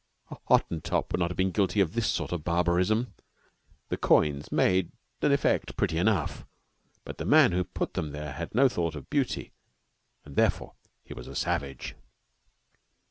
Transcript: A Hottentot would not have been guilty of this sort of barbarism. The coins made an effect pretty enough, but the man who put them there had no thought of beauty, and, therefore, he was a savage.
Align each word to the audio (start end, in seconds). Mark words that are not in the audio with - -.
A 0.31 0.35
Hottentot 0.47 1.11
would 1.11 1.19
not 1.19 1.29
have 1.29 1.37
been 1.37 1.51
guilty 1.51 1.79
of 1.79 1.93
this 1.93 2.07
sort 2.09 2.31
of 2.31 2.43
barbarism. 2.43 3.13
The 3.89 3.97
coins 3.97 4.51
made 4.51 4.93
an 5.21 5.31
effect 5.31 5.77
pretty 5.77 5.99
enough, 5.99 6.43
but 7.05 7.19
the 7.19 7.23
man 7.25 7.51
who 7.51 7.63
put 7.63 7.93
them 7.93 8.11
there 8.11 8.31
had 8.33 8.55
no 8.55 8.67
thought 8.67 8.95
of 8.95 9.11
beauty, 9.11 9.51
and, 10.25 10.35
therefore, 10.35 10.73
he 11.03 11.13
was 11.13 11.27
a 11.27 11.35
savage. 11.35 11.93